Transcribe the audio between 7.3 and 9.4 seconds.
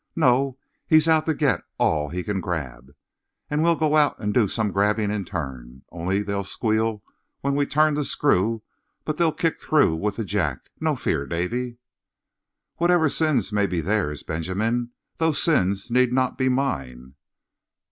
when we turn the screw, but they'll